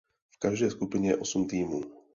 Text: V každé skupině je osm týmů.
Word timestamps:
V 0.29 0.39
každé 0.39 0.71
skupině 0.71 1.09
je 1.09 1.17
osm 1.17 1.47
týmů. 1.47 1.81